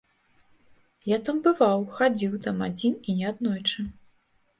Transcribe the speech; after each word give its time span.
Я 1.09 1.17
там 1.27 1.41
бываў, 1.47 1.83
хадзіў 1.97 2.33
там 2.47 2.57
адзін, 2.69 2.95
і 3.09 3.15
не 3.21 3.29
аднойчы. 3.33 3.87